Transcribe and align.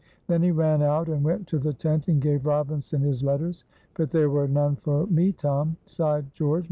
Then 0.25 0.41
he 0.41 0.49
ran 0.49 0.81
out 0.81 1.09
and 1.09 1.23
went 1.23 1.45
to 1.49 1.59
the 1.59 1.73
tent 1.73 2.07
and 2.07 2.19
gave 2.19 2.47
Robinson 2.47 3.01
his 3.01 3.21
letters. 3.21 3.65
"But 3.93 4.09
there 4.09 4.31
were 4.31 4.47
none 4.47 4.77
for 4.77 5.05
me, 5.05 5.31
Tom," 5.31 5.77
sighed 5.85 6.33
George. 6.33 6.59